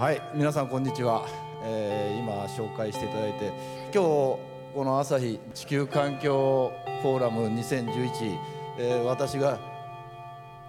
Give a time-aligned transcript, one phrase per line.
[0.00, 1.26] はい皆さんこんにちは、
[1.62, 3.52] えー、今紹介していただいて
[3.92, 4.38] 今日こ
[4.76, 8.38] の朝日地球環境フォーラム2011、
[8.78, 9.58] えー、私が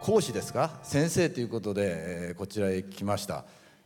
[0.01, 0.71] 講師ですか？
[0.83, 3.45] 先生ということで、えー、こちらへ来ました、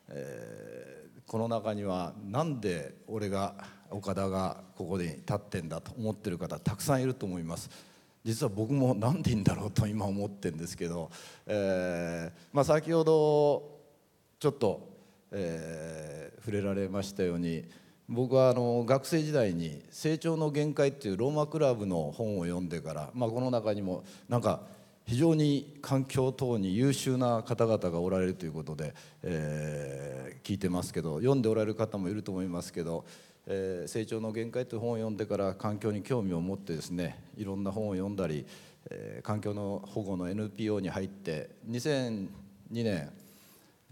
[0.09, 3.53] えー、この中にはなんで俺が
[3.91, 7.69] 岡田がここに立ってんだと思ってる方たくさんいると思います。
[8.23, 11.11] 実は僕も何でいいんだろうと今思ってるんですけど、
[11.45, 13.77] えーまあ、先ほど
[14.39, 14.94] ちょっと
[15.37, 17.65] えー、触れられましたように
[18.07, 24.61] 僕はあの学生時代に「成長の限界」っていうローマクラブの本を読んでから、まあ、この中にもなんか
[25.05, 28.93] 非常に環境等に優秀な方々がおられるということで、
[29.23, 33.05] えー、聞いてますけど読んでおられる方もいると思いますけど
[33.45, 38.45] 「えー、成長の限界」という本を読んでから環境に興味を持ってですねいろんな本を読んだり、
[38.89, 42.29] えー、環境の保護の NPO に入って2002
[42.71, 43.11] 年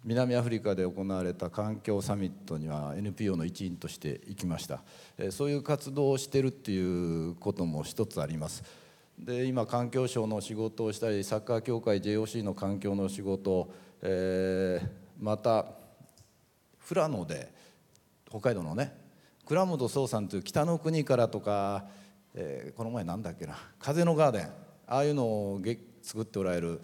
[0.03, 4.81] 南アフリカで行われた環境サミットには NPO の一員として行きました。
[5.31, 8.63] そういう活動をしてるっていうことも一つあります。
[9.17, 15.67] で今環境省の仕事をしたりサッカー協会 JOC の環境の仕事、えー、また
[16.87, 17.53] 富良野で
[18.27, 18.95] 北海道のね
[19.45, 21.85] 倉本壮さんという北の国からとか、
[22.33, 24.45] えー、この前なんだっけな風のガーデン
[24.87, 25.61] ああいうのを
[26.01, 26.81] 作っておられる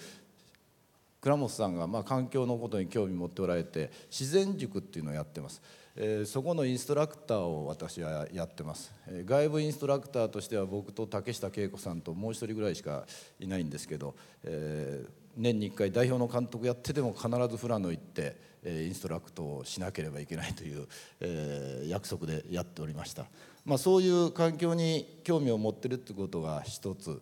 [1.22, 5.62] 倉本さんがまあ環境のことに興味持っておられて自然塾っていうのをやってます、
[5.96, 13.06] えー、そこのインストラクターを私はやってます、えー、外部インストラクターとしては僕と竹下恵子さんともう一人ぐらいしか
[13.40, 20.88] いないんですけど、えー、年に1回代表の監督やってても必ず富良野行って、えー、インストラクトをしなければいけないという、
[21.20, 23.26] えー、約束でやっておりました、
[23.66, 27.22] まあ、そういう環境に興味を持ってるってことが一つ。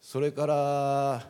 [0.00, 1.26] それから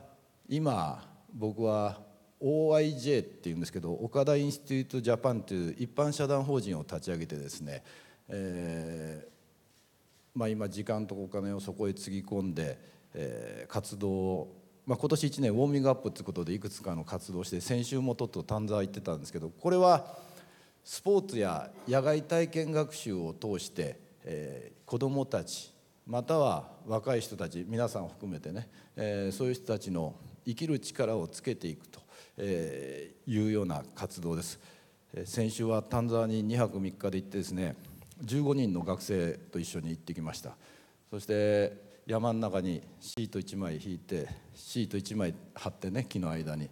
[0.48, 1.07] 今
[1.38, 2.00] 僕は
[2.42, 7.84] OIJ っていうんですけど岡田インスティテュートジャパンという一般社団法人を立ち上げてですね、
[8.28, 12.78] えーまあ、今時間とお金をそこへつぎ込んで、
[13.14, 20.16] えー、活動を、まあ、今年1年ウォーミングアップということでいくつかの活動をして先週もとっと丹沢行ってたんですけどこれは
[20.82, 25.72] スポーツや野外体験学習を通して、えー、子どもたち
[26.04, 30.14] または若い人たち皆さんを含めてね、えー、そういう人たちの
[30.48, 32.00] 生きる力をつけていくと
[32.42, 34.58] いうような活動です。
[35.26, 37.76] 先週は丹沢に2泊3日で行ってですね
[38.24, 40.56] 15人の学生と一緒に行ってきました。
[41.10, 46.70] そして山の中にシート1枚引いてシート1枚張ってね木の間に。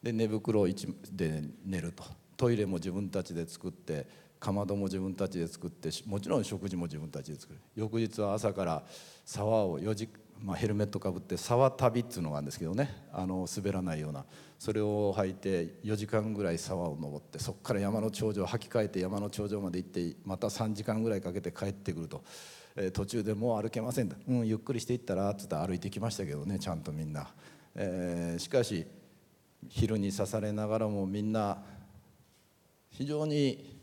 [0.00, 2.04] で寝袋で寝ると。
[2.36, 4.06] トイレも自分たちで作って
[4.38, 7.58] かまども自分たちで作ってもちろん食事も自分たちで作る。
[7.74, 8.84] 翌日は朝から
[9.24, 10.08] 沢を4時
[10.42, 13.08] まあ、ヘルメットかぶって沢旅っていうのがあるんですけどね。
[13.12, 14.24] あの滑らないような。
[14.58, 22.24] それを履いて4時間ぐらい沢を登ってそこから山の頂上履き替えて山の頂上まで行ってまた3時間ぐらいかけて帰ってくると、
[22.74, 27.28] えー、途中でもう歩けませんうんゆっくりしていったらっつって歩いてきましたけどねちゃんとみんな、
[27.76, 28.84] えー、しかし
[29.68, 31.58] 昼に刺されながらもみんな
[32.90, 33.78] 非常に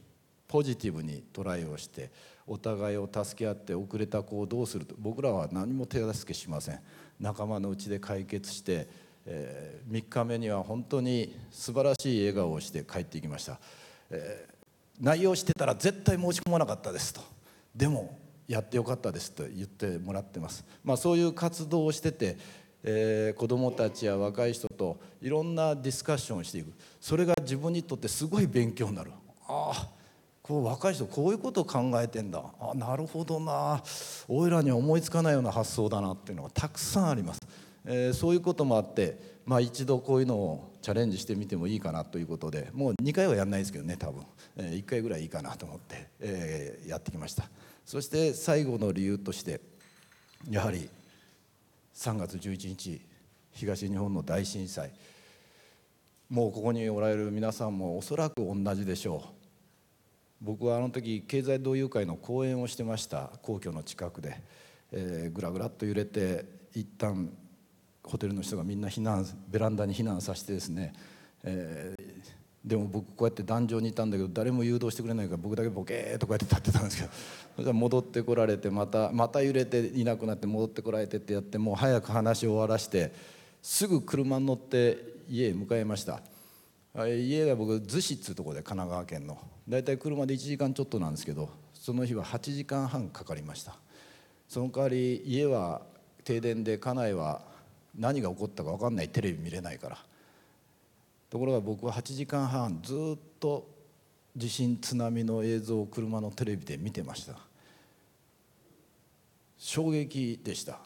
[0.48, 2.12] ポジティブにトライをして
[2.48, 6.80] お互いを助け合って遅れた子をどうすると僕らは何も手助けしません。
[7.20, 8.88] 仲間のうちで解決して、
[9.26, 13.60] えー、3日目には本当に素晴らしい笑顔をして帰っていきました、
[14.10, 17.22] えー、内容してたら絶対申し込まなかったですと。
[17.76, 18.18] でも
[18.48, 22.38] やってよかったですと言ってもらってます、まあ、そういう活動をしてて
[22.88, 26.72] えー、子どもたちや若い人といろんなディスカッションをしていく。
[27.02, 29.12] それが自分にとってすごい勉強になる。
[29.48, 29.95] ああ
[30.46, 32.40] こう若い人こういうことを考えてんだ。
[32.60, 33.82] あなるほどな。
[34.28, 37.42] おいらには思いつかないような発想だなっていうのがたくさんあります、
[37.84, 44.24] えー、そういうこともあって、まあ、一度こういうのをチャレンジしてみてもいいかなということでもう2回はやんないですけどね多分、
[44.58, 47.50] えー、1回ぐらいいいかなと思って、えー、やってきました。
[47.84, 49.62] そして最後の理由として
[50.48, 50.88] やはり
[51.96, 53.02] 3月11日
[53.52, 54.92] 東日本の大震災。
[56.30, 59.45] もうここにおられる皆さんもおそらく同じでしょう。
[60.42, 64.42] 僕はあの時経済同友会の講演をしてました皇居の近くで、
[64.92, 67.30] えー、ぐらぐらっと揺れて一旦
[68.04, 70.94] ホテルの人がみんな避難ベランダに避難させてですね、
[71.44, 77.10] えー、でも僕こうやって壇上にいたんだけど誰も誘導してくれないから僕だけボケーっとこうやって立ってたんですけど。
[77.56, 83.14] それで戻ってこられてまたまた揺れていなくなって戻ってこられてってやってもう早く話を終わらして
[83.62, 84.98] すぐ車に乗って
[85.30, 86.22] 家へ向かいました。
[87.04, 89.38] 家が僕逗子っつうとこで神奈川県の。
[89.68, 93.76] 大体車で1時間ちょっとなんですけどその日は8時間半かかりました。
[94.48, 95.82] その代わり家は
[96.24, 97.42] 停電で家内は
[97.98, 99.10] 何が起こったか分かんない。
[99.10, 99.98] テレビ見れないから。
[101.30, 103.68] ところが僕は8時間半ずっと
[104.38, 107.36] 地震津波の映像を車のテレビで見てました。
[109.58, 110.80] 衝撃でした。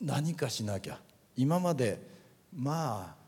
[0.00, 0.98] 何かしなきゃ。
[1.36, 2.00] 今まで
[2.52, 3.23] まあ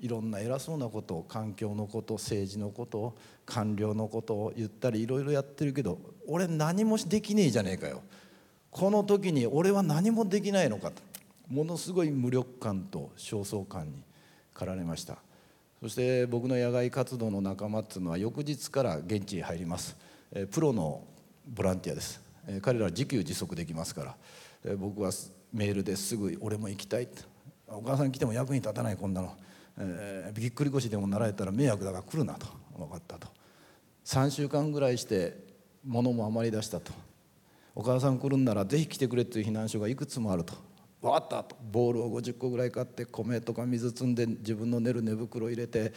[0.00, 8.02] いろんな偉そうなこと環境のこと政治のこと官僚のことを言ったりいろいろやってるけど俺何もできねえじゃねえかよ。
[8.70, 11.02] この時に俺は何もできないのかと。
[11.48, 14.02] ものすごい無力感と焦燥感に
[14.52, 15.16] 駆られました。
[15.80, 19.96] そして僕の野外活動の仲間っていうのは翌日から現地に入ります。
[20.50, 21.02] プロの
[21.46, 22.20] ボランティアです。
[22.62, 24.16] 彼らは自給自足できますか
[24.64, 24.76] ら。
[24.76, 25.10] 僕は
[25.52, 27.22] メールですぐ「俺も行きたい」って
[27.68, 29.34] 「お母さん来ても役に立たないこんなの」
[29.78, 32.46] えー、ぎっくり腰でもなられたら迷惑だから来るなと。
[32.76, 33.28] 分かったと。
[34.04, 35.36] 3週間ぐらいして
[35.84, 36.92] 物も余り出したと。
[37.74, 40.54] お母さん来るんならぜひ来てくれっていう避難所がいくつもあると。
[41.00, 41.56] 分かったと。
[41.70, 45.92] ボールを50個ぐらい買って米とか水積んで自分の寝る寝袋入れて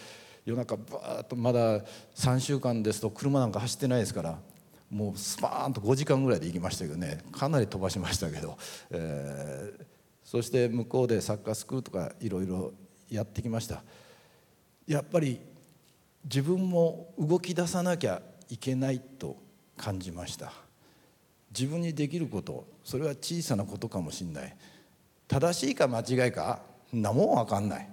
[0.45, 1.80] 夜中バーッとまだ
[2.16, 4.39] 3週間ですと車なんか走ってないですから
[4.89, 7.19] もうスパーンと5時間ぐらいで行きましたけどね。
[7.31, 8.57] かなり飛ばしましたけど、
[8.92, 9.86] えー、
[10.24, 12.74] そして向こうでサッカースクールとかいろいろ
[13.12, 13.84] やってきました。
[14.88, 15.40] やっぱり
[16.24, 19.38] 自分も動き出さなきゃいけないと
[19.78, 20.54] 感じました。
[21.52, 24.56] 自分にできることそれは小さなことかもしれない。
[25.28, 26.62] 正しいか間違いか
[26.92, 27.90] なもん分かんない。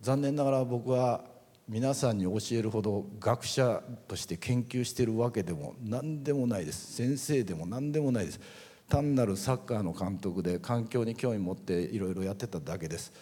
[0.00, 1.24] 残念ながら僕は
[1.68, 6.94] 皆さんに教えるほど学者として研究してるわけでも何でもないです。
[6.94, 8.40] 先生でも何でもないです。
[8.88, 13.12] 単なるサッカーの監督で環境に興味持っていろいろやってただけです、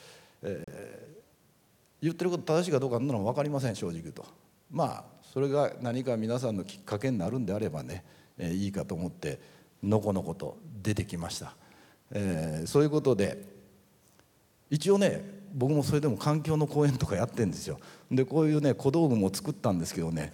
[0.45, 4.25] えー、言ってること正しいかどうかそんなの分かりません正直言うと。
[4.71, 8.05] まあそれが何か皆さんのきっかけになるんであればね、
[8.39, 9.41] えー、いいかと思って
[9.83, 11.55] のこのこと出てきました、
[12.13, 13.43] えー、そういうことで
[14.71, 17.79] 一応ね僕もそれでも環境の講演とかやってるんですよ。
[18.11, 20.33] でこういうね小道具も作ったんですけどね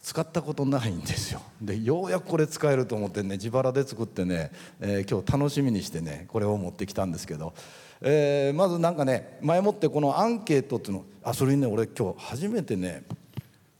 [0.00, 1.40] 使ったことないんですよ。
[1.60, 4.50] でようやくこれ使えると思ってね自腹で作ってね、
[4.80, 7.54] えー、今日楽しみにしてねこれを持ってきたんですけど、
[8.00, 13.04] えー、まずなんかね前もってこのアンケートっていうのあそれにね俺今日初めてね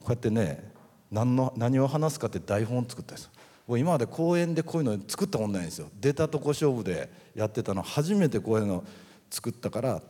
[0.01, 0.71] こうやってね
[1.11, 3.31] 何の何を話すかって台本を作ったんです
[3.69, 8.85] 今まで公演でこういうの作ったことないんですよ出たとこ勝負でやってたの初めてこういうの
[9.31, 10.03] 作ったから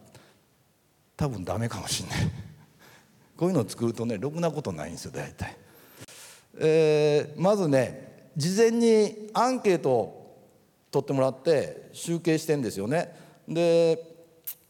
[1.16, 2.18] 多分ダメかもしんない
[3.36, 5.56] こういうのを作るとねろくなことないんですよ大体。
[6.58, 10.38] えー、まずね事前にアンケートを
[10.90, 13.25] 取ってもらって集計してんですよね。
[13.48, 14.16] で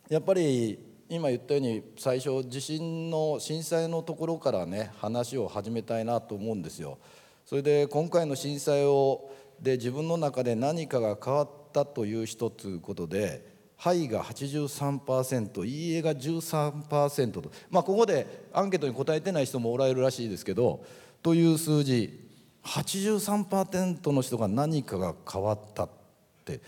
[0.09, 0.79] やっぱり
[1.09, 6.99] 今言ったように最初地震の震災のところからね話を始めたいなと思うんですよ。
[7.45, 9.31] それで今回の震災を
[9.61, 13.47] で自分の中で何かが変わったという一つことで
[13.79, 20.85] 「はい」が83%「いいえ」が13%とまあここでアンケートに答えてない人もおられるらしいですけど
[21.23, 22.21] という数字
[22.65, 25.89] 83%の人が何かが変わったっ
[26.45, 26.61] て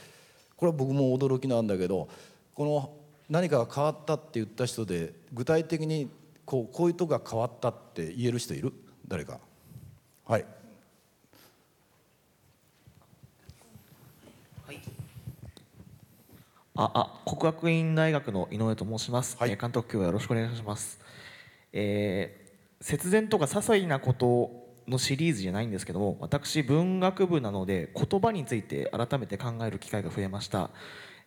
[0.59, 2.09] これは僕も驚きなんだけど
[2.55, 2.93] この
[3.31, 6.11] 何かが変わったって言った人で具体的に
[6.45, 8.75] こうこういうとこが変わったって言える人いる？
[9.07, 9.39] 誰か。
[10.27, 10.45] はい。
[16.75, 21.01] ああ国学院大学の井上と申します、はい、監督今日はよろしくお願いします、
[21.73, 22.49] えー
[22.81, 30.71] 節電とか些細なことのシリーズじゃないんですけども私文学部なので言葉について改めて考える機会が増えました、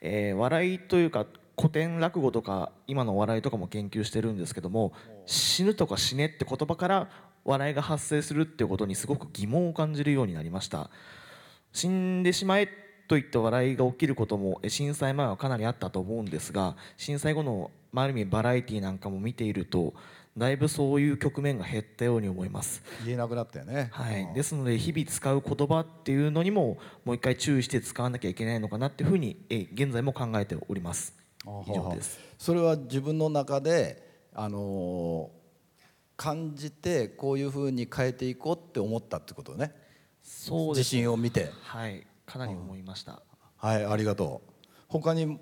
[0.02, 1.26] えー、笑いというか
[1.58, 4.94] 古典落語とか今の笑いとかも研究してるんですけども
[5.26, 7.10] 死ぬとか死ねって言葉から
[7.46, 10.90] 笑いが発生するっていうことにすごく疑問を感じるようになりました。
[11.74, 12.70] 死んでしまえ
[13.08, 19.94] といった笑いが起きることも震災前はかなりあったと思うんですが震災後のある意味バラエティーなんかも見ていると
[20.38, 22.82] だいぶそういう局面が減ったように思います。
[23.06, 31.14] 言えなくなったよね、はい、ですので日々使う言葉っていうのにももう一回注意して使わなきゃいけないのかなっていうふうにえ現在も考えております。
[31.68, 32.20] 以上です。
[32.38, 35.82] それは自分の中であのー、
[36.16, 39.74] 感じてこういうふうに変えていこうって思ったってことね。
[40.24, 40.88] そうです。
[40.88, 41.52] 自信を見て。
[41.64, 42.08] はい。
[42.26, 43.22] かなり思いました、
[43.58, 44.52] はいありがとう。
[44.88, 45.38] 他に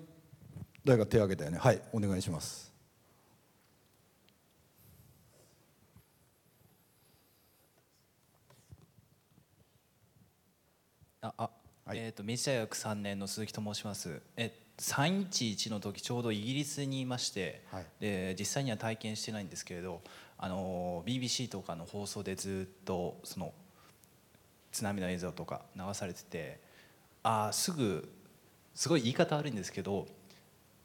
[0.84, 1.58] 誰か手を挙げたよね。
[1.58, 2.69] はいお願いします
[11.22, 11.50] ああ、
[11.84, 14.22] はい、えっ、ー、と明治大学三年の鈴木と申します。
[14.36, 20.00] え三一一の時ちょうどイギリスにいまして、はい、で実際には体験してないんですけれど、
[20.38, 23.52] あの BBC とかの放送でずっとその
[24.72, 26.60] 津波の映像とか流されてて、
[27.22, 28.10] ああすぐ
[28.74, 30.06] すごい言い方悪いんですけど、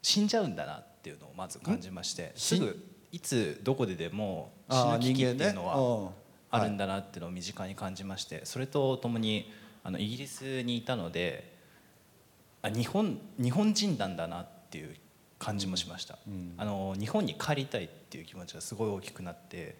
[0.02, 2.76] 死んじゃうんだなっていうのをまず感じまして、すぐ
[3.10, 6.26] いつどこででも死ぬ危機っていうのは。
[6.48, 9.50] あるんだなっていうのを身近に感じましてそれとともに
[9.86, 11.54] あのイギリスにいたので
[12.60, 14.96] あ日本日本人なんだなっていう
[15.38, 19.76] 感じもしました、うん、あの日本に帰りたいっていう気持ちがすごい大きくなって。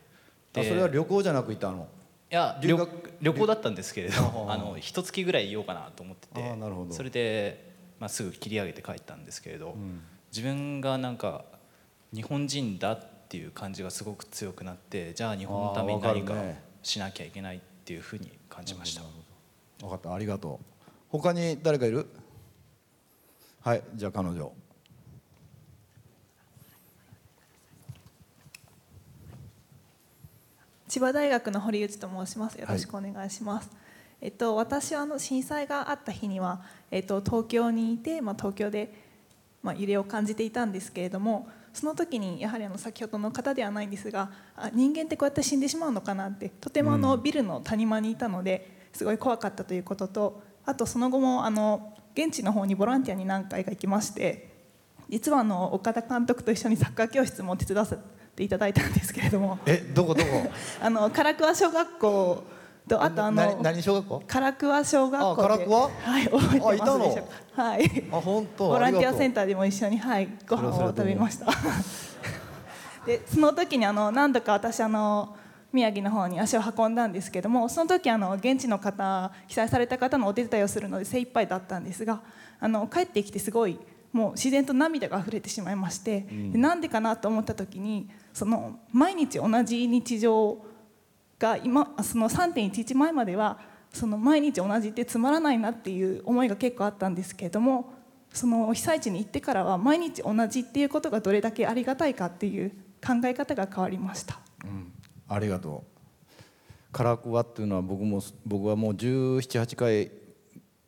[0.54, 1.86] それは旅行じゃなくいたの？
[2.30, 2.78] いや旅
[3.20, 6.54] 旅行だったんですけれどあの一月ぐらいいようかなと思ってて。
[6.92, 10.00] それで、まあ、すぐ切り上げて帰ったんですけれど、うん、
[10.32, 11.44] 自分がなんか
[12.14, 16.34] 日本人だっていう感じがすごく強くなってじゃあ日本のために何か
[16.82, 19.02] しなきゃいけないっていうふうに感じました。
[19.80, 20.14] 分かった。
[20.14, 20.90] ありがとう。
[21.08, 22.06] 他に誰かいる？
[23.60, 24.52] はいじゃあ彼女。
[30.88, 32.54] 千葉大学の堀内と申します。
[32.54, 33.68] よろしくお願いします。
[33.68, 33.76] はい、
[34.22, 38.92] えっと私はあの震災があった日にはえっと東京にいてまあ東京で
[39.62, 54.48] まあ揺れを感じていたんですけれども、その時にやはりあの先ほどの方ではないんですが、あ人間ってこうやって死んでしまうのかなってとてもあのビルの谷間にいたので、すごい怖かったということと、あとその後もあの現地の方にボランティアに何回か行きまして、
[55.08, 57.96] 実はあの岡田監督と一緒に サッカー教室も手伝わせ
[58.34, 60.50] ていただいたんですけれどもえどこどこ？
[60.82, 62.42] あの唐桑小学校
[62.88, 64.22] とあとあの何小学校？
[64.26, 67.22] 唐桑小学校唐桑はい覚えてますでしょ
[67.52, 67.62] うか。
[67.62, 68.04] はい。
[68.12, 68.68] あ本当？
[68.68, 71.46] ボランティアセンターでも一緒にはいご飯を食べました。
[73.06, 75.36] でその時にあの何度か私あの
[75.76, 82.22] 宮城の方に足を運んだんですけどもその時あの現地の方被災された方のお手伝いをするので精一杯だったんですが
[82.58, 83.78] あの帰ってきてすごい
[84.12, 90.64] もう自然と涙が溢れてしまいまして、うん、なんでかなと思った時にその毎日同じ日常
[91.38, 93.60] が今その3.11前までは
[93.92, 97.92] その毎日同じってつまらないなっていう思いが結構あったんですけれども
[98.32, 102.70] その被災地に行ってからは毎日同じっていうことがどれだけありがたいかっていう
[103.06, 104.92] 考え方が変わりました、うん、
[105.28, 105.84] ありがと
[106.92, 106.96] う。
[106.96, 110.10] 唐桑っていうのは僕も僕はもう1718回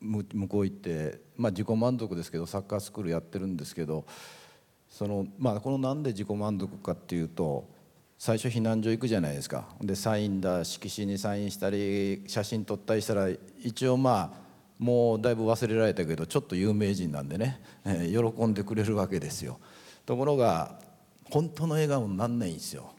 [0.01, 4.05] 向こう行ってまあ、自己満足ですけどサッカースクールやってるんですけど
[4.89, 7.65] その、まあ、このなんで自己満足かっていうと
[8.17, 9.69] 最初避難所行くじゃないですか。
[9.79, 13.29] でサインだ色紙にサインしたり写真撮ったりしたら
[13.63, 19.57] 一応まあもうだいぶ忘れられたけどちょっと有名人なんでね、えー、喜んでくれるわけですよ。
[20.05, 20.81] ところが
[21.29, 22.91] 本当の笑顔になんないんですよ。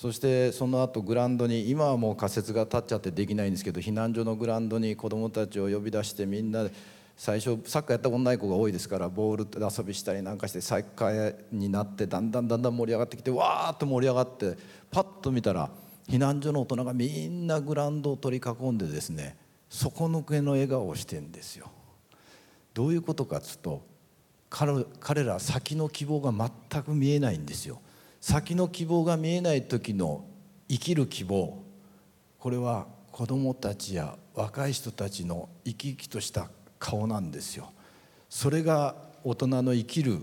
[0.00, 6.72] そしてその後グラウンドに今はもう仮設が立っちゃってできないんですけど避難所のグラウンドに子どもたちを呼び出してみんなで
[7.18, 14.56] 最初サッカーやったことない子が多いですからボールで遊びしたりなんかしてサッカーになってだんだんだんだん盛り上がってきてわーっと盛り上がって
[14.90, 15.68] パッと見たら
[16.08, 19.36] 避難所の大人がみんなグラウンドを取り囲んでですね
[19.68, 21.70] 底抜けの笑顔をしてんですよ。
[22.72, 23.82] どういうことかっつうと
[24.48, 27.82] 彼ら先の希望が全く見えないんですよ。
[28.20, 30.26] 先の希望が見えない時の
[30.68, 31.62] 生きる希望。
[32.38, 37.72] これは子どもたちや若い人たちの生き生きとした顔なんですよ。
[38.28, 40.18] それが大人の生きる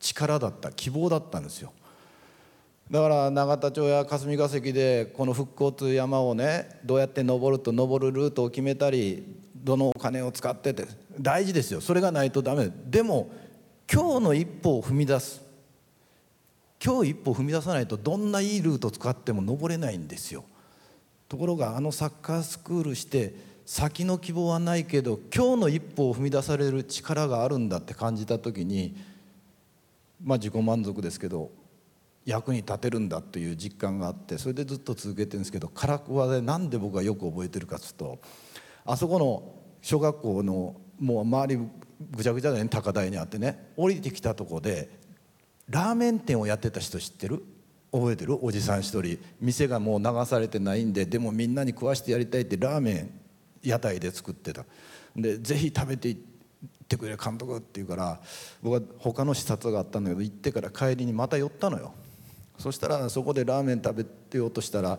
[0.00, 1.72] 力だった希望だったんですよ。
[2.90, 10.86] だから永田町や霞が関でこの復興という山をねどうやって登ると登るルートを決めたりどのお金を使ってて
[11.18, 11.80] 大事ですよ。
[11.80, 12.70] それがないとダメ。
[12.86, 13.30] でも
[13.92, 15.51] 今日の一歩を踏み出す。
[16.84, 20.44] 今日一歩踏み出さないとどんないいルート使っても登れないんですよ。
[21.28, 23.34] ところがあのサッカースクールして
[23.64, 28.96] 先の希望はないけど今日の一歩を踏み出される力があるんだって感じた時に
[30.22, 31.52] まあ自己満足ですけど
[32.26, 38.18] 役に立てるんだという実感があってそれでずっと続けてるんですけど唐桑で何で僕がよく覚えてるかっつうと
[38.84, 41.60] あそこの小学校のもう周り
[42.10, 43.72] ぐちゃぐちゃだね高台にあってね。
[43.76, 45.01] 降りてきたとこで
[45.68, 47.42] ラーメン店をやってた人知ってる？
[47.92, 48.44] 覚えてる？
[48.44, 49.18] おじさん一人。
[49.40, 53.10] 店がもう流されてないんででもみんなに食わしてやりたいってラーメン
[53.62, 54.64] 屋台で作ってた。
[55.14, 56.16] でぜひ食べていっ
[56.88, 58.20] てくれ監督って言うから
[58.62, 61.94] 僕は他の視察があったんだけど行ってから帰りにまた寄ったのよ。
[62.58, 64.98] そしたらそこでラーメン食べてようとしたら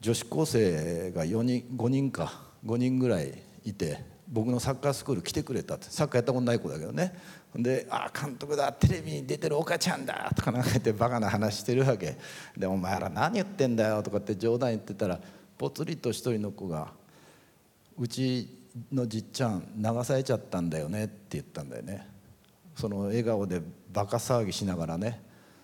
[0.00, 7.14] 女子高生が4人5人か5人ぐらいいて僕のサッカースクール来てくれたってサッカーやったことない子だけどね。
[7.54, 12.16] で「ああ監督だテレビに出てる岡ちゃんだ」とかなんか言ってバカな話してるわけ。
[12.56, 15.20] で「お前ら何言ってんだよ」とかって冗談言ってたら
[15.58, 16.94] ぽつりと一人の子が
[17.98, 18.48] 「うち
[18.90, 22.08] のじっちゃん流されちゃったんだよね」って言ったんだよね。
[22.74, 23.60] その笑顔で
[23.92, 25.20] バカ騒ぎしながらね。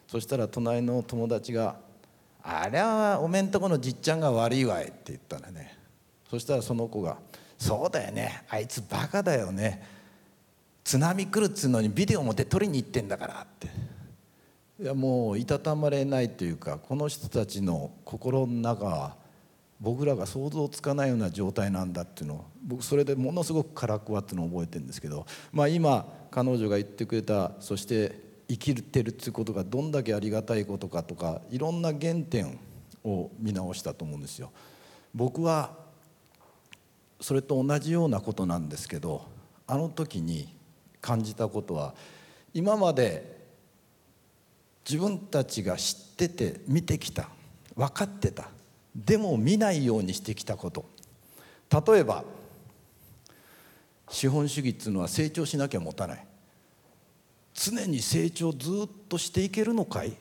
[0.06, 1.80] そしたら隣の友達が
[2.44, 5.78] 「あれはおめんとこのじっちゃんが悪いわい」って言ったんだよね。
[6.28, 7.16] そしたらその子が
[7.58, 8.44] 「そうだよね。
[8.48, 9.82] あいつバカだよね」
[10.84, 13.68] 津波来るっつうのにビデオ持って撮りに行ってんだからって。
[14.80, 19.16] いやもういたたまれないというかこの人たちの心の中は
[19.80, 32.58] 僕らが想像つかないような状態なんだっていうのを僕それでものすごくからくわっていうのを覚えてるんですけど、まあ、今彼女が言ってくれたそして生きてるっていうことがどんだけありがたいことかとかいろんな原点
[33.04, 34.52] を見直したと思うんですよ。
[35.14, 35.87] 僕は
[37.20, 39.26] それと同じようなことなんですけど
[39.66, 40.54] あの時に
[41.00, 41.94] 感じたことは
[42.54, 43.38] 今まで
[44.88, 47.28] 自分たちが知ってて見てきた
[47.76, 48.48] 分かってた
[48.96, 50.84] でも見ないようにしてきたこと。
[51.70, 52.24] 例えば
[54.08, 56.24] 資本主義っていうのは成長しなきゃ持たない。
[57.52, 60.12] 常に成長ずっとしていけるのかい？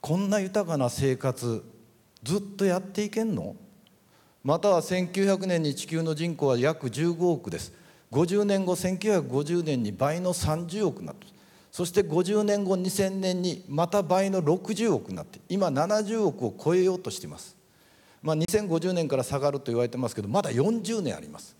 [0.00, 1.62] こんな豊かな生活
[2.22, 3.54] ずっとやっていけんの？
[4.44, 7.72] または1900年に地球の人口は約15億です。
[8.10, 11.26] 50年後1950年に倍の30億になった。
[11.70, 17.56] そして50年後2000年にまた倍の60億になって今70億を超えようとしています、
[18.20, 21.56] まあ、2050年から下がると言われてますけどまだ40年あります。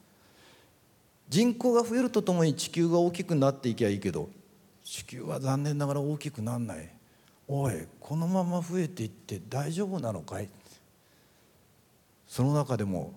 [1.31, 4.29] 人口が増えるとともに地球が大きくなっていけばいいけど
[4.85, 6.91] 地球は残念ながら大きくならない。
[7.49, 10.49] おいこのまま増えていって大丈夫なのかい？
[12.33, 13.13] その中でも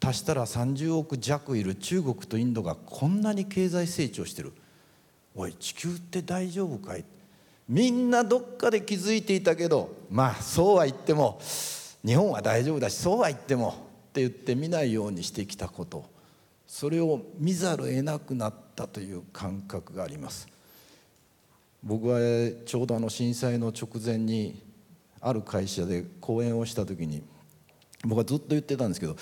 [0.00, 4.52] 足したら30億弱いる中国とインドがこんなに経済成長してる。
[5.34, 7.04] おい地球って大丈夫かい？
[7.68, 11.40] みんなどっかで気づいていたけどまあそうは言っても
[12.04, 13.70] 日本は大丈夫だしそうは言っても
[14.10, 16.08] って言って見ないようにしてきたこと。
[16.68, 20.46] それを見ざるを得なくなったという感覚があります。
[21.82, 22.20] 僕は
[22.64, 24.62] ちょうどあの震災の直前に
[25.20, 27.24] ある会社で講演をした時に
[28.06, 29.16] 僕はずっと言ってたんですけど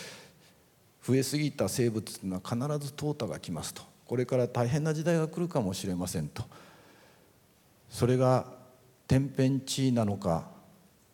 [1.06, 3.82] 増えすぎた生物というのは必ず淘汰が来ますと。
[4.06, 6.44] これから大変な時代が来るかもしれませんと。
[7.90, 8.46] それが
[9.06, 10.54] 天変地異なのか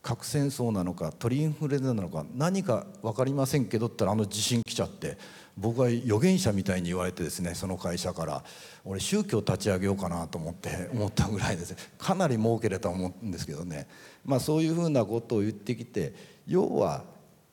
[0.03, 5.19] 核戦争なのか鳥インフルエンザなのか何か分かりませんけどってあの地震来ちゃって
[5.59, 8.43] 僕は預言者みたいに言われてですねその会社から
[8.85, 11.73] 俺宗教立ち上げようかなと思って思ったぐらいです。
[11.73, 13.87] ねかなり儲けれたと思うんですけどね。
[14.25, 16.15] まあそういうふうなことを言ってきて
[16.47, 17.05] 要は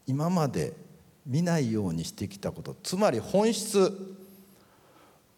[0.08, 0.74] 今まで
[1.26, 4.18] 見ないようにしてきたことつまり本質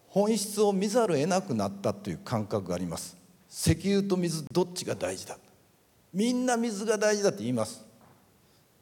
[0.09, 3.15] 本質を見ざるを得なくなったという感覚があります。
[3.49, 5.37] 石油と水どっちが大事だ。
[6.11, 7.85] みんな水が大事だって言います。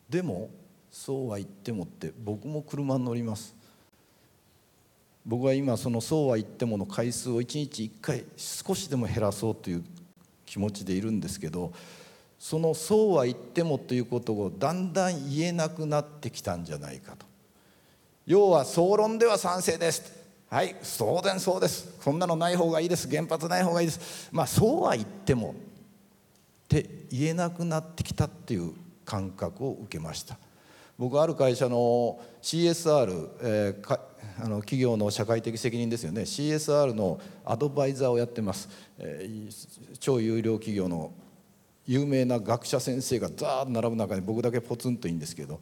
[0.10, 0.50] でも
[0.90, 3.54] そうは言ってもって僕も車に乗ります。
[5.26, 9.84] 僕は今そのそうは言ってもの回数を1日1回少しでも減らそうという
[10.46, 11.74] 気持ちでいるんですけど
[12.40, 17.26] そのそうは言ってもということをだんだん言えなくなってきたんじゃないかと。
[18.26, 20.16] 要は総論では賛成です。
[20.50, 21.98] はい当然そうです。
[22.02, 23.10] そんなのない方がいいです。
[23.10, 24.30] 原発ない方がいいです。
[24.32, 25.56] まあそうは言ってもっ
[26.68, 28.74] て言えなくなってきたっていう
[29.04, 30.38] 感覚を受けました。
[30.98, 34.00] 僕ある会社の CSR、えー、か
[34.40, 36.22] あの企業の社会的責任ですよね。
[36.22, 38.70] CSR のアドバイザーをやってます、
[39.00, 41.12] えー、超有料企業の
[41.88, 45.60] 有名な学者先生がザーッと並ぶ中に僕だけポツンといいんですけど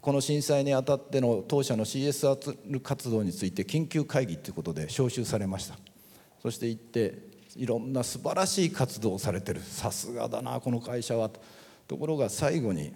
[0.00, 5.76] この震災にあたっての当社の CSR 活動について緊急会議ということで招集されました。
[6.40, 7.18] そして行って
[7.56, 9.60] いろんな素晴らしい活動をされてる。
[9.60, 11.28] さすがだなこの会社は。
[11.28, 11.40] と
[11.88, 12.92] ところが最後に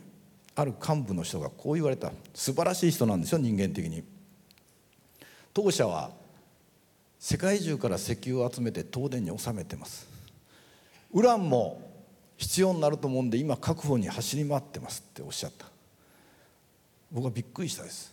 [0.55, 2.13] ある幹部の人がこう言われた。
[2.35, 4.05] 素晴らしい人なんですよ人間的に。
[5.53, 6.11] 当社は
[7.19, 10.09] 世界中から石油を集めて東電に納めてます。
[11.13, 11.90] ウランも
[12.41, 15.67] 必要になると思うんで今確保に走り回ってますっておっしゃった。
[17.13, 18.13] 僕はびっくりしたです。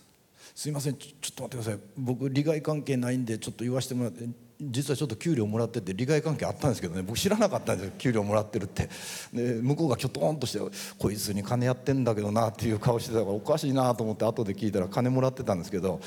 [0.54, 0.96] すいません。
[0.96, 1.80] ちょっと待ってください。
[1.96, 4.28] 僕利害関係ないんでちょっと言わせてもらって
[4.60, 7.00] 実はちょっと給料もらってて利害関係あったんですけどね。
[7.00, 7.92] 僕知らなかったんですよ。
[7.96, 8.90] 給料もらってるって。
[9.32, 10.58] で向こうがきょとんとして
[10.98, 16.00] こいつに金やってんだけどなっていう顔してたからおかしいなと思って後で聞いたら金もらってたんですけど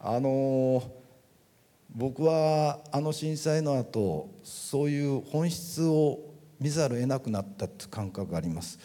[0.00, 0.82] あのー、
[1.94, 6.27] 僕はあの震災の後そういう本質を
[6.60, 8.78] 見ざるを得なくなったって感覚があります。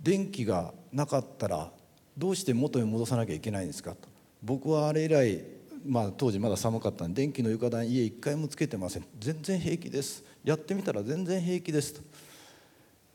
[0.00, 1.70] 電気がなかったら
[2.16, 3.92] どうして元に戻さなきゃいけないんですか？
[3.92, 4.08] と
[4.42, 5.44] 僕はあれ以来
[5.86, 9.04] まあ当時まだ寒かったんで電気の床暖家一回もつけてません。
[9.18, 10.24] 全然平気です。
[10.44, 12.00] やってみたら全然平気ですと。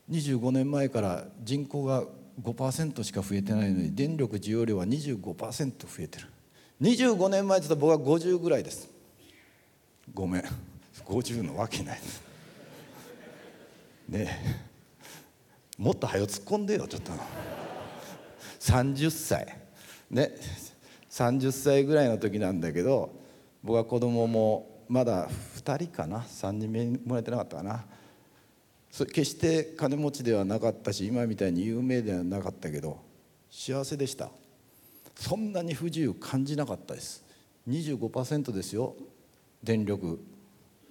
[0.10, 2.04] 25年前から人口が
[2.42, 6.28] 5%しか増えてないのに電力需要量は25%増えてる。
[6.82, 8.90] 25年前って言ったら僕は50ぐらいです。
[10.14, 10.44] ごめん。
[11.06, 12.27] 50のわけないです。
[14.08, 14.66] ね
[15.78, 17.12] もっと早突っ込んでよちょっと。
[18.60, 19.56] 30歳
[20.10, 20.32] ね。
[21.10, 23.12] 30歳ぐらいの時なんだけど
[23.64, 26.20] 僕は子供もまだ2人かな。
[26.22, 27.86] 3人目生まれてなかったかな。
[28.92, 33.00] 決して金持ちではなかったし今みたいに有名ではなかったけど
[33.52, 34.30] 幸せでした。
[35.16, 37.24] そんなに不自由感じなかったです。
[37.68, 38.96] 25%ですよ
[39.64, 40.20] 電力。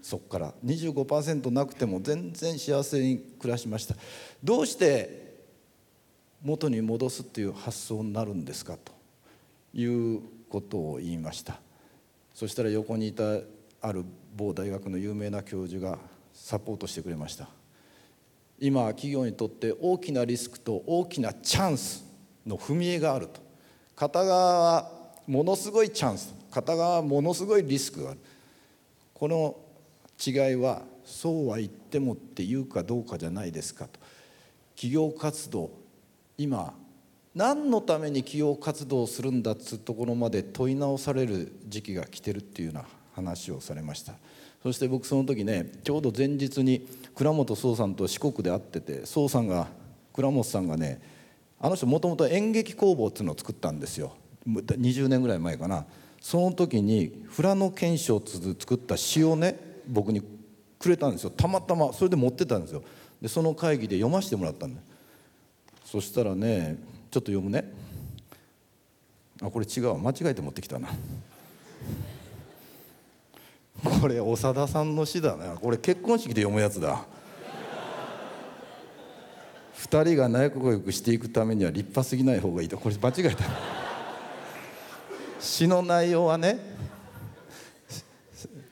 [0.07, 0.55] そこから。
[0.65, 3.97] 25%なくても全然幸せに暮らしました。
[4.43, 5.35] どうして
[6.41, 8.93] 元に戻すっていう発想になるんですかと
[9.75, 11.59] いうことを言いました。
[12.33, 13.25] そしたら横にいた
[13.81, 14.05] ある
[14.37, 15.99] 某大学の有名な教授が
[16.33, 17.49] サポートしてくれました。
[18.61, 22.05] 今企業にとって大きなリスクと大きなチャンス
[22.47, 23.41] の踏み絵があると。
[23.97, 24.93] 片側は
[25.27, 28.21] ものすごいチャンス片側はものすごいリスクがある。
[29.13, 29.66] この
[30.25, 34.01] 違いはそうは言ってもっていうかどうかじゃないですかと。
[34.75, 35.71] 企業活動
[36.37, 36.75] 今
[37.35, 44.15] 何のために企業活動をするんだっつうところまで問い直される時期が来てるっていうような話をされました。
[44.63, 49.69] そして僕その時ねちょうど前日に倉本壮さんと四国で会ってて壮さんが
[50.13, 51.01] 倉本さんがね
[51.61, 54.15] あの人もともと演劇工房っていうのを作ったんですよ。
[54.47, 55.87] 20年ぐらい前かな。
[56.21, 60.23] その時に富良野県賞つ作った詩をね僕に
[60.79, 61.31] くれたんですよ。
[61.31, 62.83] たまたまそれで持ってたんですよ。
[63.21, 64.81] でその会議で読ませてもらったんだ
[65.85, 66.77] そしたらね
[67.11, 67.73] ちょっと読むね。
[69.43, 70.89] あこれ違う間違えて持ってきたな。
[74.01, 75.55] これ長田さんの詩だな。
[75.55, 77.05] これ結婚式で読むやつだ。
[79.79, 82.77] 2人が仲良くしていくためには立派すぎない方がいいと。
[82.79, 83.45] これ間違えた。
[85.39, 86.76] 詩の内容はね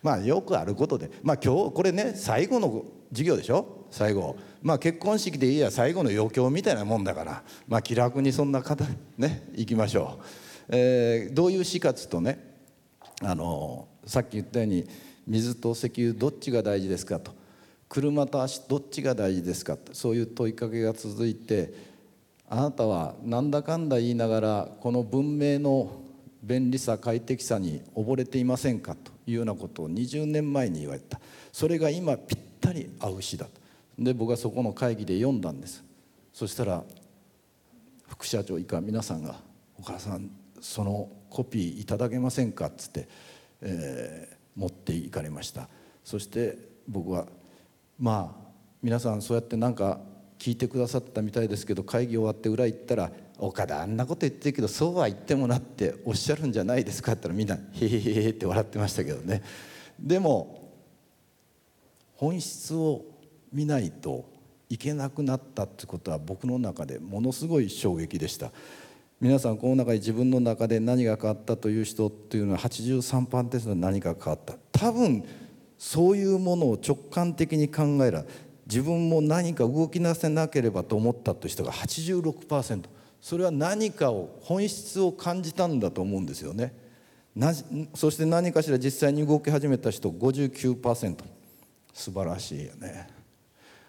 [0.05, 3.87] まあよくあることでまあ今日これね最後の授業でしょ？
[3.91, 4.37] 最後。
[4.63, 7.43] まあ結婚式でいいや最後の余興みたいなもんだから。
[7.67, 8.85] まあ気楽にそんな方
[9.17, 10.25] ね行きましょう、
[10.69, 12.39] えー、どういう死活とね
[13.23, 14.87] あのさっき言ったように
[15.27, 17.33] 水と石油どっちが大事ですかと。
[17.89, 19.95] 車と足どっちが大事ですかと。
[19.95, 21.73] そういう問いかけが続いて
[22.47, 25.93] あなたはなんだかんだ言いながらこの文明の
[26.43, 29.14] 便利さ快適さに溺れていませんかと。
[29.27, 31.21] いうようなことを20年前に言われた。
[31.53, 33.51] それが今ぴったり合う詩だと。
[33.99, 35.85] で僕はそこの会議で読んだんです。
[36.33, 36.83] そしたら
[38.09, 39.41] 副社長以下皆さんが
[39.79, 43.09] 「お母さんそのコピーいただけませんか?」っつって、
[43.61, 45.69] えー、持っていかれました。
[46.05, 46.59] そして
[46.89, 47.27] 僕は
[47.99, 48.51] まあ
[48.83, 50.01] 皆さんそうやってなんか
[50.39, 59.43] 聞いてくださったみたいですけど会議終わって裏行ったら「岡田あんなこと言ってるけどそうは言ってもな」っておっしゃるんじゃないですかって言ったらみんな「へへへへ」って笑ってましたけどね。
[59.99, 60.71] でも
[62.15, 63.05] 本質を
[63.53, 64.25] 見ないと
[64.69, 68.53] いけなくなったってことは僕の中でものすごい衝撃でした。
[69.21, 74.55] 皆さんこの中で自分の中で何が変わったという人っていうのは83%で何か変わった。
[74.73, 75.25] 多分
[75.79, 78.25] そういうものを直感的に考えら
[78.67, 82.83] 自分も何か動きなせなければと思ったという人が86%
[83.25, 86.75] それは何かを本質を感じたんだと思うんですよね。
[87.95, 91.17] そして何かしら実際に動き始めた人59%
[91.95, 93.09] 素晴らしいよね。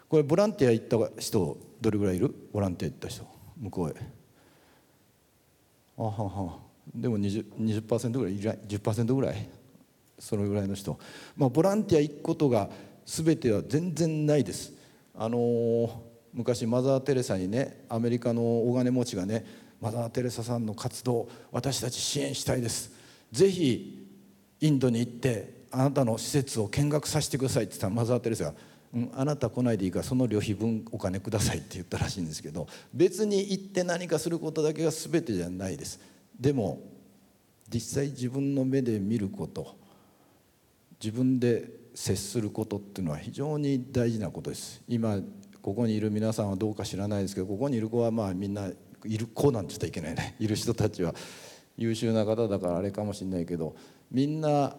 [0.08, 2.34] これボランティア行った人どれぐらいいる？
[2.54, 3.28] ボランティア行った人。
[3.58, 3.94] 向こうへ。
[5.98, 6.60] あはは。
[6.96, 9.50] でも 20%, 20ぐらいいない10%ぐらい？
[10.18, 10.98] そのぐらいの人、
[11.36, 12.70] まあ、ボランティア行くことが
[13.06, 14.72] 全ては全然ないです。
[15.14, 15.90] あのー、
[16.36, 19.46] 昔マザー・テレサにねアメリカの大金持ちがね
[19.82, 22.92] マザー・テレサさんの活動私たち支援したいです。
[23.32, 24.08] ぜひ
[24.60, 28.54] インドに行ってあなたの施設を見学させてくださいって言ったらマザー・テレサが
[28.96, 36.00] うん、あなた来ないでいいからその旅費分お金くださいって言ったらしいんですけど別に行って何かすることだけが全てじゃないです。
[36.40, 36.80] でも
[37.68, 39.76] 実際自分の目で見ること
[41.04, 44.82] 自分で接することっていうのは非常に大事なことです。
[44.88, 45.20] 今
[45.66, 48.70] ここにいる皆さんはどうか知らないですけどここにいる子はまあみんな
[49.04, 50.36] いる子なんて言ったらいけないね。
[50.40, 51.16] いる人たちは。
[51.76, 53.76] 優秀な方だからあれかもしれないけど
[54.12, 54.78] みんな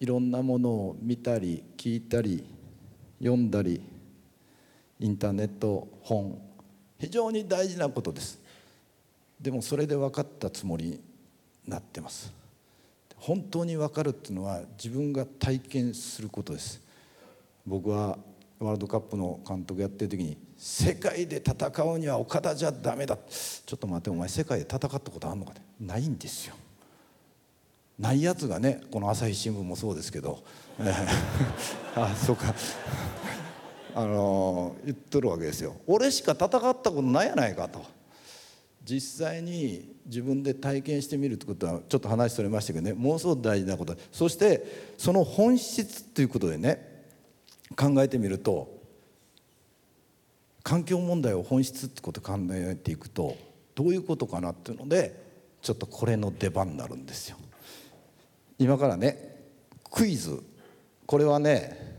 [0.00, 2.42] いろんなものを見たり聞いたり
[3.18, 3.82] 読んだり
[5.00, 6.40] インターネット本
[6.98, 8.40] 非常に大事なことです。
[9.38, 11.00] でもそれで分かったつもりに
[11.66, 12.32] なってます。
[13.16, 16.80] 本当に分かるっていうのは自分が体験することです。
[17.66, 18.18] 僕は
[18.60, 23.16] ワールドカップの監督やってる時に世界で戦うには岡田じゃダメだ。
[23.16, 26.54] ちょっと待ってお前世界で戦ったことあるのかってないんですよ。
[27.98, 30.44] ないやつがねこの朝日新聞もそうですけど、
[30.78, 32.54] えー、あそうか。
[33.94, 35.76] あの言っとるわけですよ。
[35.86, 37.82] 俺しか戦ったことないやないかと。
[38.84, 42.92] 実際に自分で体験してみるってことはちょっと話それましたけどね。
[42.92, 43.96] ものすごく大事なこと。
[44.12, 46.89] そしてその本質っていうことでね
[47.76, 48.80] 考えてみると
[50.62, 53.36] 環境問題を本質ってこと考えていくと
[53.74, 55.20] どういうことかなっていうので
[55.62, 57.36] ちょっとこれの出番になるんですよ。
[58.58, 59.40] 今からね
[59.90, 60.42] クイズ。
[61.06, 61.98] これはね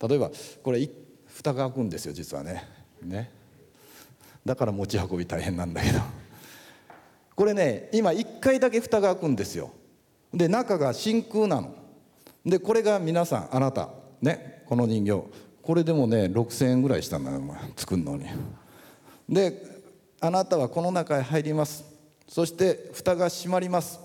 [0.00, 0.30] 例えば
[0.62, 0.88] これ
[1.26, 2.66] 蓋が開くんですよ実はね。
[3.02, 3.30] ね。
[4.44, 6.00] だから持ち運び大変なんだけど。
[7.34, 9.72] これね今1回だけ蓋が開くんですよ。
[10.32, 11.74] で中が真空なの。
[12.46, 13.90] でこれが皆さんあなた。
[14.20, 14.63] ね。
[14.66, 15.22] この人形。
[15.62, 17.40] これでもね6,000円ぐらいしたんだよ
[17.76, 18.26] 作るのに。
[19.28, 19.82] で
[20.20, 21.84] あなたはこの中へ入ります。
[22.28, 24.00] そして蓋が閉まります。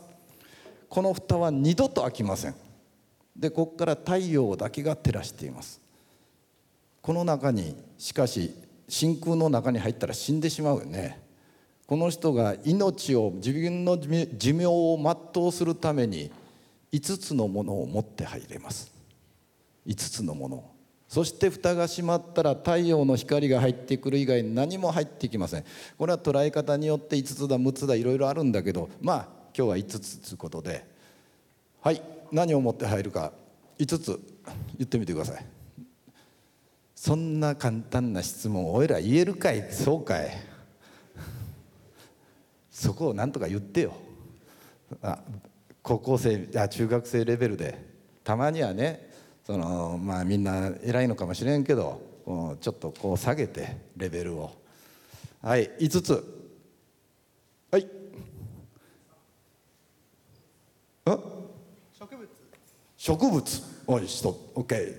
[0.89, 2.55] この蓋は二度と開きません。
[3.35, 5.81] でここから太陽だけが照らしています。
[7.01, 8.53] この中にしかし
[8.87, 11.21] 真空の中に入ったら死んでしまうよね。
[11.85, 14.97] この人が命を自分の寿命を
[15.33, 16.31] 全うするために
[16.91, 18.98] 5つのものを持って入れます。
[19.89, 20.63] 5つのもの。
[21.07, 25.65] そして蓋が閉まったら太陽の光が入ってくる以外何も入ってきません。
[25.97, 30.85] これは捉え方によって5つだ6つだいろいろあるんだけどまあ今日は5つということで。
[31.81, 33.33] はい何を持って入るか。
[33.79, 34.19] 5つ。
[34.77, 35.45] 言ってみてください。
[36.93, 39.71] そんな簡単な質問おいら言えるかい。
[39.71, 40.29] そうかい。
[42.69, 43.93] そこを何とか言ってよ。
[45.01, 45.19] あ
[45.81, 47.89] 高校生あ中学生レベルで。
[48.23, 49.08] たまにはね
[49.49, 51.99] そのまあみんな偉いのかもしれんけど
[52.61, 54.51] ちょっとこう下げてレベルを。
[55.41, 56.23] はい5つ。
[57.71, 57.87] はい。
[61.97, 62.29] 植物。
[62.95, 63.63] 植物。
[63.87, 64.95] おいしと OK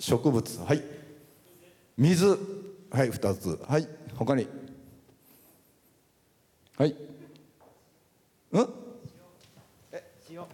[0.00, 0.60] 植物。
[0.62, 0.82] はい。
[1.98, 2.26] 水。
[2.90, 3.60] はい2つ。
[3.68, 4.48] はい他に。
[6.78, 6.96] はい。
[8.52, 8.68] うん？
[9.92, 10.46] え塩。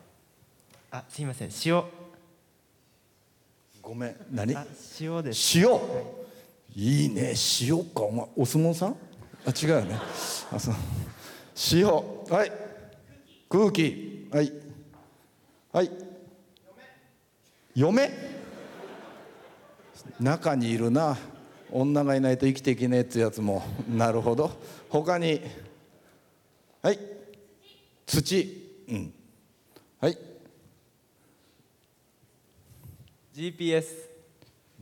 [0.90, 1.51] あすいません。
[1.64, 1.85] 塩。
[3.88, 4.16] ごめん。
[4.31, 4.55] 何？
[5.01, 5.59] 塩です。
[5.59, 5.79] 塩、は
[6.77, 7.33] い、いいね。
[7.62, 8.03] 塩か。
[8.03, 8.96] お前お相撲さん？
[9.46, 9.98] あ違うよね。
[10.53, 10.74] あそう。
[11.72, 11.87] 塩。
[11.87, 12.53] はい。
[13.48, 14.29] 空気。
[14.31, 14.53] はい。
[15.72, 15.90] はい。
[17.74, 18.11] 嫁？
[20.20, 21.16] 中にいるな。
[21.72, 23.62] 女がいないと生きていけねえってやつも。
[23.88, 24.51] なるほど。
[24.90, 25.40] 他に？
[26.83, 26.98] はい。
[28.05, 28.85] 土。
[28.87, 29.14] うん。
[29.98, 30.18] はい
[33.38, 33.87] GPS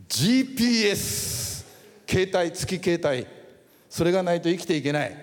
[0.08, 1.66] GPS
[2.08, 3.26] 携帯月携帯。
[3.90, 5.14] それがないと生きていけない。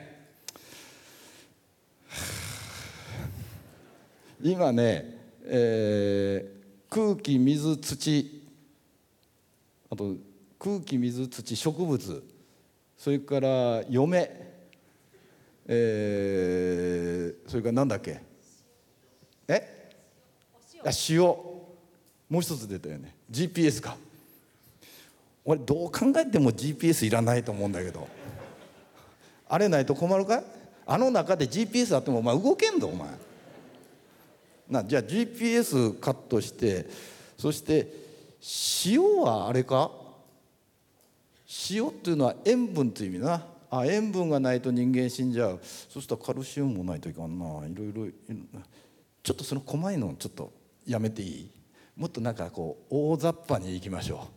[4.39, 8.43] 今ね、えー、空気水土。
[9.89, 10.15] あと
[10.59, 11.55] 空気水土。
[11.55, 12.23] 植物。
[12.95, 14.29] それから嫁。
[15.65, 18.21] えー、それから何だっけ？
[19.47, 19.89] え？
[20.85, 21.52] あ塩。
[22.33, 23.13] もう一つ出たよね。
[23.29, 23.95] GPS か。
[25.45, 28.07] 俺どう考えても GPS いらないと思うんだけど。
[29.47, 30.43] あれないと困るかい？
[30.87, 33.07] あの中で GPS あってもお前動けんぞお前。
[34.67, 36.87] なじゃあ GPS カットして
[37.37, 37.85] そして
[38.87, 39.91] 塩はあれか？
[41.69, 43.45] 塩っていうのは塩分という意味な。
[43.69, 45.59] あ塩分がないと人間死んじゃう。
[45.61, 47.45] そしたらカルシウムもないといかんな。
[47.67, 48.07] いろいろ
[49.21, 50.51] ちょっとその細いのちょっと
[50.87, 51.51] やめていい？
[51.95, 54.27] もっとなんかこう大雑把にいきましょ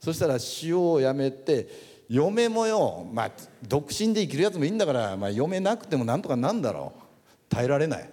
[0.00, 0.04] う。
[0.04, 1.68] そしたら塩をやめて
[2.08, 3.30] 嫁もよまあ
[3.66, 7.02] 独身で生きるやつもいいんだから、まあ、嫁なくてもなんとかなんだろう。
[7.48, 8.10] 耐えられない。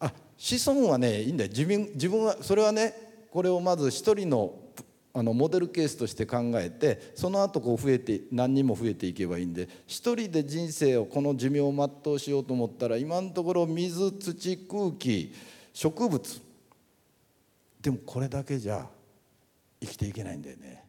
[0.00, 1.50] あ子孫はねいいんだよ。
[1.50, 2.94] 自分自分はそれはね
[3.30, 4.54] これをまず一人の
[5.14, 15.34] あのモデルケースとして考えてその後こう増えて何人も増えていけばいいんで一人で人生をこの寿命を全うしようと思ったら今のところ水土空気
[15.72, 16.42] 植物
[17.80, 18.86] でもこれだけじゃ
[19.80, 20.87] 生きていけないんだよね。